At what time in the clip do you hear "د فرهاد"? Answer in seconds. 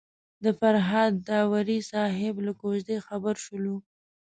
0.43-1.11